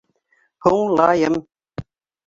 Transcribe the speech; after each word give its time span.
Һуңлайым! 0.67 1.39